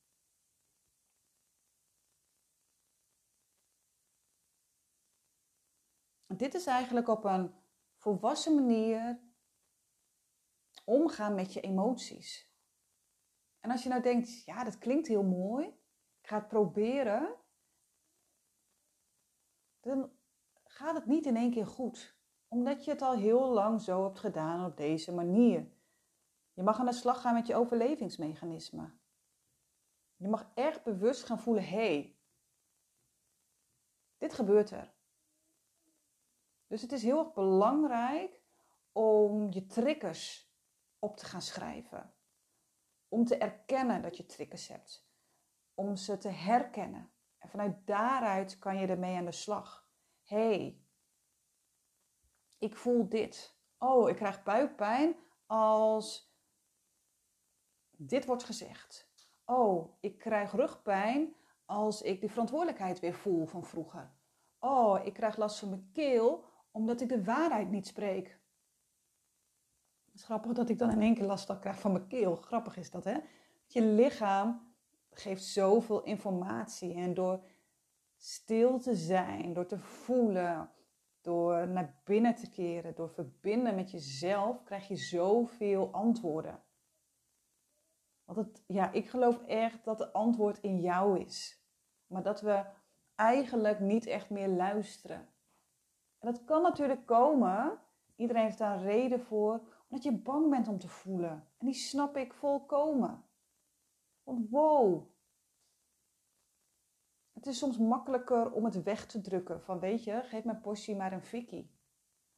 Dit 6.43 6.55
is 6.55 6.67
eigenlijk 6.67 7.09
op 7.09 7.25
een 7.25 7.55
volwassen 7.97 8.55
manier 8.55 9.21
omgaan 10.85 11.35
met 11.35 11.53
je 11.53 11.61
emoties. 11.61 12.53
En 13.61 13.71
als 13.71 13.83
je 13.83 13.89
nou 13.89 14.03
denkt, 14.03 14.45
ja, 14.45 14.65
dat 14.65 14.79
klinkt 14.79 15.09
heel 15.09 15.23
mooi, 15.23 15.67
ik 16.21 16.27
ga 16.27 16.37
het 16.39 16.49
proberen, 16.49 17.37
dan 19.81 20.13
gaat 20.65 20.95
het 20.95 21.07
niet 21.07 21.27
in 21.27 21.37
één 21.37 21.51
keer 21.51 21.67
goed. 21.67 22.17
Omdat 22.49 22.85
je 22.85 22.91
het 22.91 23.03
al 23.03 23.15
heel 23.15 23.53
lang 23.53 23.81
zo 23.81 24.05
hebt 24.05 24.19
gedaan 24.19 24.65
op 24.65 24.77
deze 24.77 25.15
manier. 25.15 25.73
Je 26.53 26.63
mag 26.63 26.79
aan 26.79 26.87
de 26.87 26.93
slag 26.93 27.21
gaan 27.21 27.35
met 27.35 27.47
je 27.47 27.55
overlevingsmechanisme. 27.55 28.95
Je 30.17 30.29
mag 30.29 30.51
echt 30.55 30.85
bewust 30.85 31.25
gaan 31.25 31.41
voelen, 31.41 31.65
hé, 31.65 31.77
hey, 31.77 32.19
dit 34.19 34.33
gebeurt 34.33 34.71
er. 34.71 35.01
Dus 36.73 36.83
het 36.83 36.93
is 36.93 37.03
heel 37.03 37.19
erg 37.19 37.33
belangrijk 37.33 38.41
om 38.93 39.51
je 39.51 39.67
triggers 39.67 40.53
op 40.99 41.17
te 41.17 41.25
gaan 41.25 41.43
schrijven. 41.43 42.15
Om 43.09 43.25
te 43.25 43.37
erkennen 43.37 44.03
dat 44.03 44.17
je 44.17 44.27
triggers 44.27 44.69
hebt. 44.69 45.09
Om 45.75 45.97
ze 45.97 46.19
te 46.19 46.29
herkennen. 46.29 47.13
En 47.39 47.49
vanuit 47.49 47.87
daaruit 47.87 48.59
kan 48.59 48.77
je 48.77 48.87
ermee 48.87 49.17
aan 49.17 49.25
de 49.25 49.33
slag. 49.33 49.89
Hey, 50.23 50.81
ik 52.59 52.77
voel 52.77 53.09
dit. 53.09 53.57
Oh, 53.79 54.09
ik 54.09 54.17
krijg 54.17 54.43
buikpijn 54.43 55.17
als 55.47 56.35
dit 57.91 58.25
wordt 58.27 58.45
gezegd. 58.45 59.11
Oh, 59.45 59.97
ik 60.01 60.19
krijg 60.19 60.53
rugpijn 60.53 61.37
als 61.65 62.03
ik 62.03 62.21
de 62.21 62.29
verantwoordelijkheid 62.29 63.01
weer 63.01 63.15
voel 63.15 63.47
van 63.47 63.65
vroeger. 63.65 64.15
Oh, 64.59 65.05
ik 65.05 65.13
krijg 65.13 65.37
last 65.37 65.59
van 65.59 65.69
mijn 65.69 65.91
keel 65.93 66.51
omdat 66.73 67.01
ik 67.01 67.09
de 67.09 67.25
waarheid 67.25 67.71
niet 67.71 67.87
spreek. 67.87 68.41
Het 70.05 70.15
is 70.15 70.25
grappig 70.25 70.53
dat 70.53 70.69
ik 70.69 70.79
dan 70.79 70.91
in 70.91 71.03
één 71.03 71.15
keer 71.15 71.25
last 71.25 71.59
krijg 71.59 71.81
van 71.81 71.93
mijn 71.93 72.07
keel. 72.07 72.37
Grappig 72.37 72.77
is 72.77 72.91
dat, 72.91 73.05
hè? 73.05 73.19
Je 73.67 73.83
lichaam 73.83 74.75
geeft 75.11 75.45
zoveel 75.45 76.03
informatie. 76.03 76.95
En 76.95 77.15
door 77.15 77.45
stil 78.17 78.79
te 78.79 78.95
zijn, 78.95 79.53
door 79.53 79.67
te 79.67 79.79
voelen, 79.79 80.71
door 81.21 81.69
naar 81.69 82.01
binnen 82.05 82.35
te 82.35 82.49
keren, 82.49 82.95
door 82.95 83.11
verbinden 83.11 83.75
met 83.75 83.91
jezelf, 83.91 84.63
krijg 84.63 84.89
je 84.89 84.97
zoveel 84.97 85.93
antwoorden. 85.93 86.63
Want 88.25 88.39
het, 88.39 88.63
ja, 88.67 88.93
ik 88.93 89.09
geloof 89.09 89.43
echt 89.47 89.85
dat 89.85 89.99
het 89.99 90.13
antwoord 90.13 90.59
in 90.59 90.81
jou 90.81 91.21
is. 91.21 91.63
Maar 92.07 92.23
dat 92.23 92.41
we 92.41 92.65
eigenlijk 93.15 93.81
niet 93.81 94.07
echt 94.07 94.31
meer 94.31 94.49
luisteren. 94.49 95.32
En 96.23 96.33
dat 96.33 96.45
kan 96.45 96.63
natuurlijk 96.63 97.07
komen, 97.07 97.79
iedereen 98.17 98.43
heeft 98.43 98.59
daar 98.59 98.77
een 98.77 98.83
reden 98.83 99.21
voor, 99.21 99.61
omdat 99.89 100.03
je 100.05 100.23
bang 100.23 100.51
bent 100.51 100.69
om 100.69 100.79
te 100.79 100.89
voelen. 100.89 101.49
En 101.59 101.67
die 101.67 101.75
snap 101.75 102.17
ik 102.17 102.33
volkomen. 102.33 103.25
Want 104.23 104.51
wow, 104.51 105.07
het 107.33 107.47
is 107.47 107.59
soms 107.59 107.79
makkelijker 107.79 108.53
om 108.53 108.65
het 108.65 108.83
weg 108.83 109.07
te 109.07 109.21
drukken. 109.21 109.63
Van 109.63 109.79
weet 109.79 110.05
je, 110.05 110.23
geef 110.23 110.45
mijn 110.45 110.61
portie 110.61 110.97
maar 110.97 111.13
een 111.13 111.23
fikkie. 111.23 111.71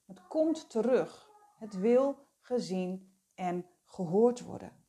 Het 0.04 0.26
komt 0.26 0.70
terug. 0.70 1.30
Het 1.58 1.78
wil 1.78 2.26
gezien 2.40 3.18
en 3.34 3.66
gehoord 3.84 4.40
worden. 4.40 4.84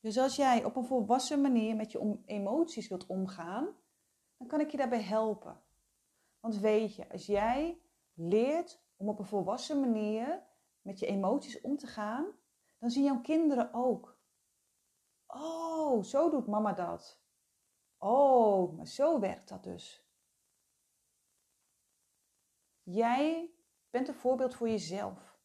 Dus 0.00 0.18
als 0.18 0.36
jij 0.36 0.64
op 0.64 0.76
een 0.76 0.84
volwassen 0.84 1.40
manier 1.40 1.76
met 1.76 1.92
je 1.92 2.18
emoties 2.26 2.88
wilt 2.88 3.06
omgaan, 3.06 3.68
dan 4.36 4.46
kan 4.46 4.60
ik 4.60 4.70
je 4.70 4.76
daarbij 4.76 5.02
helpen. 5.02 5.60
Want 6.40 6.58
weet 6.58 6.94
je, 6.94 7.10
als 7.10 7.26
jij 7.26 7.80
leert 8.14 8.82
om 8.96 9.08
op 9.08 9.18
een 9.18 9.24
volwassen 9.24 9.80
manier 9.80 10.42
met 10.82 10.98
je 10.98 11.06
emoties 11.06 11.60
om 11.60 11.76
te 11.76 11.86
gaan, 11.86 12.26
dan 12.78 12.90
zien 12.90 13.04
jouw 13.04 13.20
kinderen 13.20 13.74
ook. 13.74 14.18
Oh, 15.26 16.02
zo 16.02 16.30
doet 16.30 16.46
mama 16.46 16.72
dat. 16.72 17.22
Oh, 17.98 18.76
maar 18.76 18.86
zo 18.86 19.20
werkt 19.20 19.48
dat 19.48 19.64
dus. 19.64 20.04
Jij 22.82 23.54
bent 23.90 24.08
een 24.08 24.14
voorbeeld 24.14 24.54
voor 24.54 24.68
jezelf. 24.68 25.38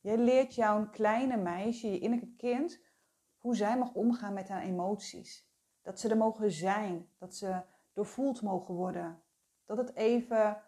Jij 0.00 0.18
leert 0.18 0.54
jouw 0.54 0.90
kleine 0.90 1.36
meisje, 1.36 1.90
je 1.90 1.98
innerlijke 1.98 2.36
kind, 2.36 2.80
hoe 3.38 3.56
zij 3.56 3.78
mag 3.78 3.94
omgaan 3.94 4.34
met 4.34 4.48
haar 4.48 4.62
emoties. 4.62 5.50
Dat 5.82 6.00
ze 6.00 6.08
er 6.08 6.16
mogen 6.16 6.50
zijn, 6.50 7.10
dat 7.18 7.34
ze 7.34 7.62
doorvoeld 7.92 8.42
mogen 8.42 8.74
worden. 8.74 9.22
Dat 9.66 9.76
het 9.76 9.94
even 9.94 10.62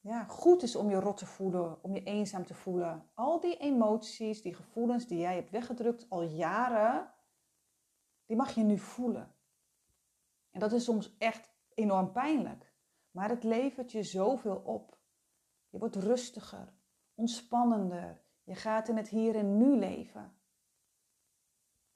ja, 0.00 0.24
goed 0.24 0.62
is 0.62 0.76
om 0.76 0.90
je 0.90 1.00
rot 1.00 1.16
te 1.16 1.26
voelen, 1.26 1.82
om 1.82 1.94
je 1.94 2.02
eenzaam 2.02 2.44
te 2.44 2.54
voelen. 2.54 3.10
Al 3.14 3.40
die 3.40 3.56
emoties, 3.56 4.42
die 4.42 4.54
gevoelens 4.54 5.06
die 5.06 5.18
jij 5.18 5.34
hebt 5.34 5.50
weggedrukt 5.50 6.10
al 6.10 6.22
jaren, 6.22 7.14
die 8.26 8.36
mag 8.36 8.54
je 8.54 8.62
nu 8.62 8.78
voelen. 8.78 9.34
En 10.50 10.60
dat 10.60 10.72
is 10.72 10.84
soms 10.84 11.16
echt 11.18 11.54
enorm 11.74 12.12
pijnlijk. 12.12 12.72
Maar 13.10 13.28
het 13.28 13.44
levert 13.44 13.92
je 13.92 14.02
zoveel 14.02 14.56
op. 14.56 14.98
Je 15.68 15.78
wordt 15.78 15.96
rustiger, 15.96 16.74
ontspannender. 17.14 18.22
Je 18.42 18.54
gaat 18.54 18.88
in 18.88 18.96
het 18.96 19.08
hier 19.08 19.36
en 19.36 19.56
nu 19.56 19.78
leven. 19.78 20.36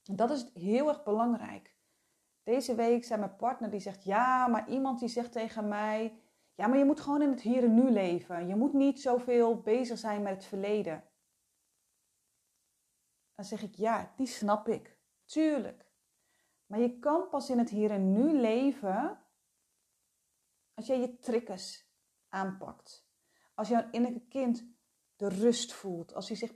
En 0.05 0.17
dat 0.17 0.31
is 0.31 0.51
heel 0.55 0.89
erg 0.89 1.03
belangrijk. 1.03 1.78
Deze 2.49 2.75
week 2.75 3.05
zei 3.05 3.21
mijn 3.21 3.37
partner 3.37 3.71
die 3.71 3.81
zegt: 3.81 4.05
Ja, 4.05 4.47
maar 4.47 4.69
iemand 4.69 4.99
die 4.99 5.09
zegt 5.09 5.33
tegen 5.33 5.69
mij: 5.69 6.21
Ja, 6.55 6.67
maar 6.67 6.79
je 6.79 6.85
moet 6.85 7.01
gewoon 7.01 7.23
in 7.23 7.31
het 7.31 7.41
hier 7.41 7.63
en 7.63 7.75
nu 7.75 7.91
leven. 7.91 8.47
Je 8.47 8.57
moet 8.57 8.73
niet 8.73 9.01
zoveel 9.01 9.61
bezig 9.61 9.99
zijn 9.99 10.23
met 10.23 10.35
het 10.35 10.45
verleden. 10.45 11.05
Dan 13.35 13.45
zeg 13.45 13.63
ik: 13.63 13.75
Ja, 13.75 14.13
die 14.17 14.27
snap 14.27 14.69
ik. 14.69 14.99
Tuurlijk. 15.25 15.93
Maar 16.67 16.81
je 16.81 16.99
kan 16.99 17.29
pas 17.29 17.51
in 17.51 17.59
het 17.59 17.71
hier 17.71 17.91
en 17.91 18.13
nu 18.13 18.41
leven 18.41 19.21
als 20.75 20.87
jij 20.87 21.01
je 21.01 21.19
triggers 21.19 21.87
aanpakt. 22.29 23.09
Als 23.55 23.69
jouw 23.69 23.89
innerlijke 23.91 24.29
kind 24.29 24.65
de 25.17 25.29
rust 25.29 25.73
voelt, 25.73 26.15
als 26.15 26.29
hij 26.29 26.37
zich 26.37 26.53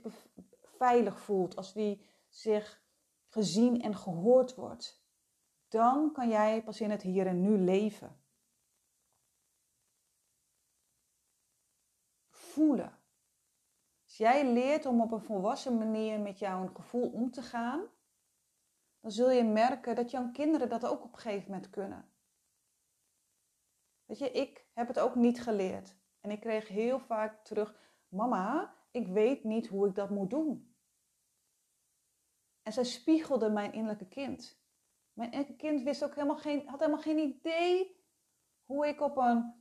veilig 0.61 1.19
voelt, 1.19 1.55
als 1.55 1.73
hij 1.73 2.05
zich 2.29 2.83
gezien 3.27 3.81
en 3.81 3.95
gehoord 3.95 4.55
wordt, 4.55 5.02
dan 5.73 6.11
kan 6.11 6.29
jij 6.29 6.63
pas 6.63 6.81
in 6.81 6.91
het 6.91 7.01
hier 7.01 7.27
en 7.27 7.41
nu 7.41 7.57
leven. 7.57 8.21
Voelen. 12.29 12.99
Als 14.03 14.17
jij 14.17 14.53
leert 14.53 14.85
om 14.85 15.01
op 15.01 15.11
een 15.11 15.21
volwassen 15.21 15.77
manier 15.77 16.19
met 16.19 16.39
jouw 16.39 16.67
gevoel 16.73 17.09
om 17.09 17.31
te 17.31 17.41
gaan, 17.41 17.87
dan 18.99 19.11
zul 19.11 19.29
je 19.29 19.43
merken 19.43 19.95
dat 19.95 20.11
jouw 20.11 20.31
kinderen 20.31 20.69
dat 20.69 20.85
ook 20.85 21.03
op 21.03 21.13
een 21.13 21.19
gegeven 21.19 21.51
moment 21.51 21.69
kunnen. 21.69 22.11
Weet 24.05 24.17
je, 24.17 24.31
ik 24.31 24.65
heb 24.73 24.87
het 24.87 24.99
ook 24.99 25.15
niet 25.15 25.41
geleerd. 25.41 25.95
En 26.19 26.31
ik 26.31 26.39
kreeg 26.39 26.67
heel 26.67 26.99
vaak 26.99 27.45
terug: 27.45 27.75
Mama, 28.07 28.75
ik 28.91 29.07
weet 29.07 29.43
niet 29.43 29.67
hoe 29.67 29.87
ik 29.87 29.95
dat 29.95 30.09
moet 30.09 30.29
doen. 30.29 30.75
En 32.61 32.73
zij 32.73 32.83
spiegelde 32.83 33.49
mijn 33.49 33.73
innerlijke 33.73 34.07
kind. 34.07 34.62
Mijn 35.13 35.31
innerlijke 35.31 35.65
kind 35.65 35.81
wist 35.81 36.03
ook 36.03 36.15
helemaal 36.15 36.37
geen, 36.37 36.67
had 36.67 36.79
helemaal 36.79 37.01
geen 37.01 37.17
idee 37.17 38.01
hoe 38.63 38.87
ik 38.87 39.01
op 39.01 39.17
een 39.17 39.53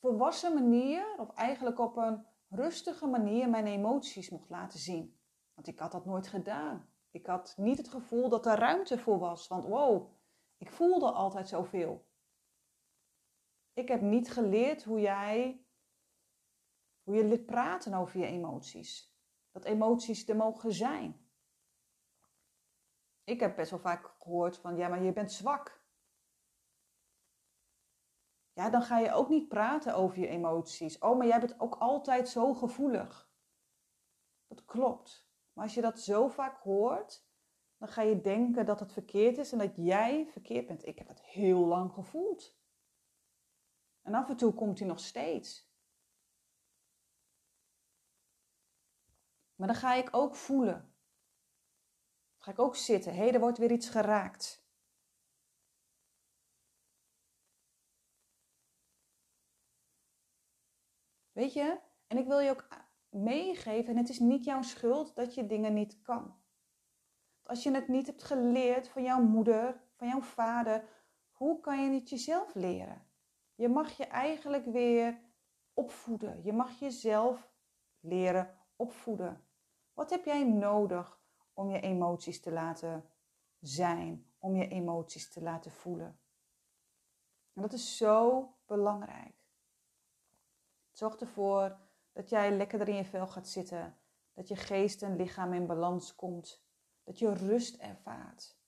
volwassen 0.00 0.54
manier, 0.54 1.14
of 1.18 1.34
eigenlijk 1.34 1.78
op 1.78 1.96
een 1.96 2.26
rustige 2.48 3.06
manier, 3.06 3.48
mijn 3.48 3.66
emoties 3.66 4.30
mocht 4.30 4.50
laten 4.50 4.78
zien. 4.78 5.18
Want 5.54 5.66
ik 5.66 5.78
had 5.78 5.92
dat 5.92 6.04
nooit 6.04 6.28
gedaan. 6.28 6.88
Ik 7.10 7.26
had 7.26 7.54
niet 7.56 7.78
het 7.78 7.88
gevoel 7.88 8.28
dat 8.28 8.46
er 8.46 8.58
ruimte 8.58 8.98
voor 8.98 9.18
was. 9.18 9.48
Want 9.48 9.64
wow, 9.64 10.12
ik 10.56 10.70
voelde 10.70 11.10
altijd 11.10 11.48
zoveel. 11.48 12.08
Ik 13.72 13.88
heb 13.88 14.00
niet 14.00 14.30
geleerd 14.30 14.84
hoe 14.84 15.00
jij, 15.00 15.64
hoe 17.02 17.14
je 17.14 17.24
leert 17.24 17.46
praten 17.46 17.94
over 17.94 18.20
je 18.20 18.26
emoties. 18.26 19.14
Dat 19.50 19.64
emoties 19.64 20.28
er 20.28 20.36
mogen 20.36 20.72
zijn. 20.72 21.19
Ik 23.30 23.40
heb 23.40 23.56
best 23.56 23.70
wel 23.70 23.80
vaak 23.80 24.14
gehoord 24.18 24.58
van, 24.58 24.76
ja, 24.76 24.88
maar 24.88 25.02
je 25.02 25.12
bent 25.12 25.32
zwak. 25.32 25.82
Ja, 28.52 28.70
dan 28.70 28.82
ga 28.82 28.98
je 28.98 29.12
ook 29.12 29.28
niet 29.28 29.48
praten 29.48 29.94
over 29.94 30.18
je 30.18 30.26
emoties. 30.26 30.98
Oh, 30.98 31.18
maar 31.18 31.26
jij 31.26 31.40
bent 31.40 31.60
ook 31.60 31.74
altijd 31.74 32.28
zo 32.28 32.54
gevoelig. 32.54 33.32
Dat 34.46 34.64
klopt. 34.64 35.28
Maar 35.52 35.64
als 35.64 35.74
je 35.74 35.80
dat 35.80 36.00
zo 36.00 36.28
vaak 36.28 36.58
hoort, 36.62 37.26
dan 37.76 37.88
ga 37.88 38.02
je 38.02 38.20
denken 38.20 38.66
dat 38.66 38.80
het 38.80 38.92
verkeerd 38.92 39.38
is 39.38 39.52
en 39.52 39.58
dat 39.58 39.76
jij 39.76 40.26
verkeerd 40.26 40.66
bent. 40.66 40.86
Ik 40.86 40.98
heb 40.98 41.08
het 41.08 41.22
heel 41.22 41.66
lang 41.66 41.92
gevoeld. 41.92 42.58
En 44.02 44.14
af 44.14 44.28
en 44.28 44.36
toe 44.36 44.54
komt 44.54 44.78
hij 44.78 44.88
nog 44.88 45.00
steeds. 45.00 45.72
Maar 49.54 49.66
dan 49.66 49.76
ga 49.76 49.94
ik 49.94 50.08
ook 50.10 50.34
voelen. 50.34 50.89
Ik 52.50 52.58
ook 52.58 52.76
zitten. 52.76 53.12
Hé, 53.12 53.18
hey, 53.18 53.32
er 53.32 53.40
wordt 53.40 53.58
weer 53.58 53.70
iets 53.70 53.88
geraakt. 53.88 54.64
Weet 61.32 61.52
je? 61.52 61.80
En 62.06 62.18
ik 62.18 62.26
wil 62.26 62.38
je 62.38 62.50
ook 62.50 62.68
meegeven. 63.08 63.90
En 63.92 63.96
het 63.96 64.08
is 64.08 64.18
niet 64.18 64.44
jouw 64.44 64.62
schuld 64.62 65.14
dat 65.14 65.34
je 65.34 65.46
dingen 65.46 65.74
niet 65.74 66.02
kan. 66.02 66.38
Als 67.42 67.62
je 67.62 67.70
het 67.70 67.88
niet 67.88 68.06
hebt 68.06 68.22
geleerd 68.22 68.88
van 68.88 69.02
jouw 69.02 69.20
moeder, 69.20 69.82
van 69.96 70.08
jouw 70.08 70.20
vader, 70.20 70.88
hoe 71.32 71.60
kan 71.60 71.82
je 71.82 72.00
het 72.00 72.08
jezelf 72.08 72.54
leren? 72.54 73.06
Je 73.54 73.68
mag 73.68 73.96
je 73.96 74.04
eigenlijk 74.04 74.64
weer 74.64 75.20
opvoeden. 75.74 76.42
Je 76.42 76.52
mag 76.52 76.78
jezelf 76.78 77.50
leren 78.00 78.58
opvoeden. 78.76 79.44
Wat 79.94 80.10
heb 80.10 80.24
jij 80.24 80.44
nodig 80.44 81.19
om 81.60 81.70
je 81.70 81.80
emoties 81.80 82.40
te 82.40 82.52
laten 82.52 83.04
zijn, 83.60 84.26
om 84.38 84.56
je 84.56 84.68
emoties 84.68 85.28
te 85.28 85.42
laten 85.42 85.70
voelen. 85.70 86.20
En 87.52 87.62
dat 87.62 87.72
is 87.72 87.96
zo 87.96 88.48
belangrijk. 88.66 89.44
Zorg 90.90 91.16
ervoor 91.16 91.78
dat 92.12 92.28
jij 92.28 92.56
lekkerder 92.56 92.88
in 92.88 92.94
je 92.94 93.04
vel 93.04 93.26
gaat 93.26 93.48
zitten, 93.48 93.98
dat 94.34 94.48
je 94.48 94.56
geest 94.56 95.02
en 95.02 95.16
lichaam 95.16 95.52
in 95.52 95.66
balans 95.66 96.14
komt, 96.14 96.62
dat 97.04 97.18
je 97.18 97.34
rust 97.34 97.76
ervaart. 97.76 98.58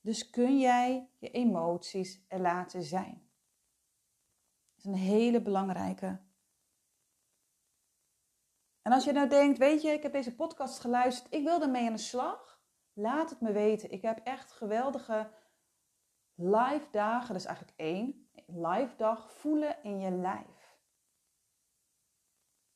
Dus 0.00 0.30
kun 0.30 0.58
jij 0.58 1.10
je 1.18 1.30
emoties 1.30 2.24
er 2.26 2.40
laten 2.40 2.82
zijn. 2.82 3.27
Een 4.88 4.94
hele 4.94 5.42
belangrijke. 5.42 6.20
En 8.82 8.92
als 8.92 9.04
je 9.04 9.12
nou 9.12 9.28
denkt, 9.28 9.58
weet 9.58 9.82
je, 9.82 9.90
ik 9.90 10.02
heb 10.02 10.12
deze 10.12 10.34
podcast 10.34 10.80
geluisterd, 10.80 11.34
ik 11.34 11.44
wil 11.44 11.62
ermee 11.62 11.86
aan 11.86 11.92
de 11.92 11.98
slag, 11.98 12.62
laat 12.92 13.30
het 13.30 13.40
me 13.40 13.52
weten. 13.52 13.90
Ik 13.90 14.02
heb 14.02 14.18
echt 14.18 14.52
geweldige 14.52 15.30
live 16.34 16.88
dagen, 16.90 17.28
dat 17.28 17.36
is 17.36 17.44
eigenlijk 17.44 17.78
één, 17.78 18.30
live 18.46 18.96
dag 18.96 19.32
voelen 19.32 19.82
in 19.82 20.00
je 20.00 20.10
lijf. 20.10 20.78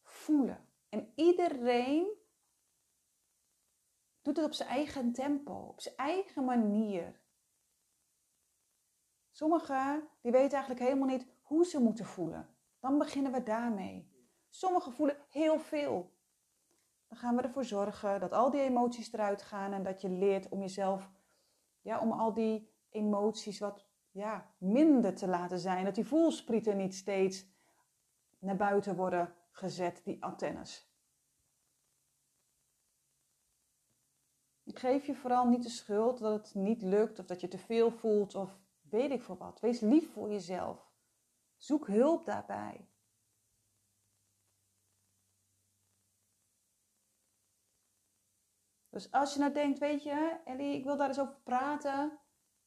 Voelen. 0.03 0.69
En 0.89 1.13
iedereen 1.15 2.19
doet 4.23 4.37
het 4.37 4.47
op 4.47 4.53
zijn 4.53 4.69
eigen 4.69 5.13
tempo, 5.13 5.55
op 5.55 5.81
zijn 5.81 5.97
eigen 5.97 6.45
manier. 6.45 7.21
Sommigen 9.31 10.09
die 10.21 10.33
weten 10.33 10.53
eigenlijk 10.53 10.81
helemaal 10.81 11.09
niet 11.09 11.32
hoe 11.53 11.65
ze 11.65 11.81
moeten 11.81 12.05
voelen. 12.05 12.49
Dan 12.81 12.99
beginnen 12.99 13.33
we 13.33 13.43
daarmee. 13.43 14.11
Sommigen 14.49 14.93
voelen 14.93 15.17
heel 15.29 15.59
veel. 15.59 16.13
Dan 17.09 17.19
gaan 17.19 17.37
we 17.37 17.43
ervoor 17.43 17.65
zorgen 17.65 18.21
dat 18.21 18.33
al 18.33 18.51
die 18.51 18.61
emoties 18.61 19.13
eruit 19.13 19.43
gaan 19.43 19.73
en 19.73 19.83
dat 19.83 20.01
je 20.01 20.09
leert 20.09 20.49
om 20.49 20.61
jezelf, 20.61 21.11
ja, 21.81 22.01
om 22.01 22.13
al 22.13 22.33
die 22.33 22.71
emoties 22.91 23.59
wat 23.59 23.87
ja, 24.11 24.51
minder 24.59 25.15
te 25.15 25.29
laten 25.29 25.59
zijn. 25.59 25.85
Dat 25.85 25.95
die 25.95 26.07
voelsprieten 26.07 26.77
niet 26.77 26.95
steeds 26.95 27.47
naar 28.39 28.57
buiten 28.57 28.97
worden 28.97 29.35
gezet, 29.51 30.01
die 30.05 30.25
antennes. 30.25 30.91
Ik 34.65 34.79
geef 34.79 35.07
je 35.07 35.15
vooral 35.15 35.47
niet 35.47 35.63
de 35.63 35.69
schuld 35.69 36.19
dat 36.19 36.33
het 36.33 36.55
niet 36.55 36.83
lukt 36.83 37.19
of 37.19 37.27
dat 37.27 37.41
je 37.41 37.49
te 37.49 37.59
veel 37.59 37.91
voelt 37.91 38.35
of 38.35 38.59
weet 38.81 39.11
ik 39.11 39.23
voor 39.23 39.37
wat. 39.37 39.61
Wees 39.61 39.81
lief 39.81 40.13
voor 40.13 40.31
jezelf. 40.31 40.92
Zoek 41.63 41.87
hulp 41.87 42.25
daarbij. 42.25 42.89
Dus 48.89 49.11
als 49.11 49.33
je 49.35 49.41
nou 49.41 49.53
denkt, 49.53 49.79
weet 49.79 50.03
je, 50.03 50.41
Ellie, 50.45 50.77
ik 50.77 50.85
wil 50.85 50.97
daar 50.97 51.09
eens 51.09 51.21
over 51.21 51.41
praten, 51.43 52.21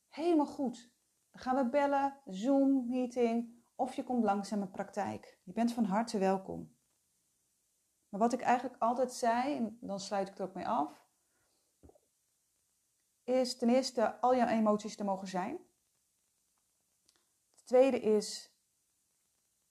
helemaal 0.07 0.45
goed. 0.45 0.93
Dan 1.31 1.41
gaan 1.41 1.55
we 1.55 1.69
bellen, 1.69 2.21
Zoom, 2.25 2.89
meeting, 2.89 3.63
of 3.75 3.93
je 3.93 4.03
komt 4.03 4.23
langs 4.23 4.51
in 4.51 4.57
mijn 4.57 4.71
praktijk. 4.71 5.39
Je 5.43 5.53
bent 5.53 5.73
van 5.73 5.85
harte 5.85 6.17
welkom. 6.17 6.77
Maar 8.09 8.19
wat 8.19 8.33
ik 8.33 8.41
eigenlijk 8.41 8.81
altijd 8.81 9.13
zei, 9.13 9.55
en 9.55 9.77
dan 9.81 9.99
sluit 9.99 10.29
ik 10.29 10.37
er 10.37 10.43
ook 10.43 10.53
mee 10.53 10.67
af, 10.67 11.05
is 13.23 13.57
ten 13.57 13.69
eerste 13.69 14.19
al 14.19 14.35
jouw 14.35 14.47
emoties 14.47 14.95
te 14.95 15.03
mogen 15.03 15.27
zijn. 15.27 15.65
Het 17.55 17.65
tweede 17.65 17.99
is, 17.99 18.54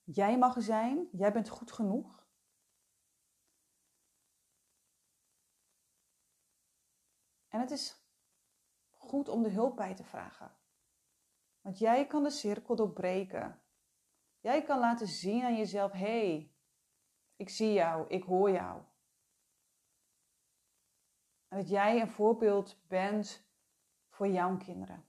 jij 0.05 0.37
mag 0.37 0.55
zijn, 0.61 1.07
jij 1.11 1.31
bent 1.31 1.49
goed 1.49 1.71
genoeg. 1.71 2.27
En 7.47 7.59
het 7.59 7.71
is 7.71 8.03
goed 8.91 9.29
om 9.29 9.43
de 9.43 9.49
hulp 9.49 9.75
bij 9.75 9.95
te 9.95 10.03
vragen. 10.03 10.57
Want 11.61 11.77
jij 11.77 12.07
kan 12.07 12.23
de 12.23 12.29
cirkel 12.29 12.75
doorbreken. 12.75 13.61
Jij 14.39 14.63
kan 14.63 14.79
laten 14.79 15.07
zien 15.07 15.43
aan 15.43 15.55
jezelf: 15.55 15.91
hé, 15.91 15.99
hey, 15.99 16.55
ik 17.35 17.49
zie 17.49 17.73
jou, 17.73 18.07
ik 18.07 18.23
hoor 18.23 18.51
jou. 18.51 18.83
En 21.47 21.57
dat 21.57 21.69
jij 21.69 22.01
een 22.01 22.11
voorbeeld 22.11 22.87
bent 22.87 23.47
voor 24.09 24.27
jouw 24.27 24.57
kinderen. 24.57 25.07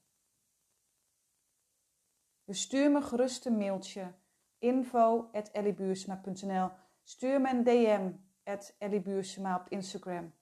Dus 2.45 2.61
stuur 2.61 2.91
me 2.91 3.03
gerust 3.03 3.47
een 3.47 3.57
mailtje 3.57 4.15
info.elliebuursema.nl 4.59 6.71
Stuur 7.03 7.41
me 7.41 7.51
een 7.51 7.65
DM 7.65 8.11
at 8.45 8.77
op 8.81 9.67
Instagram. 9.69 10.35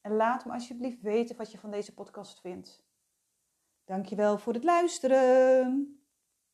En 0.00 0.16
laat 0.16 0.44
me 0.44 0.52
alsjeblieft 0.52 1.00
weten 1.00 1.36
wat 1.36 1.52
je 1.52 1.58
van 1.58 1.70
deze 1.70 1.94
podcast 1.94 2.40
vindt. 2.40 2.84
Dankjewel 3.84 4.38
voor 4.38 4.52
het 4.52 4.64
luisteren. 4.64 6.01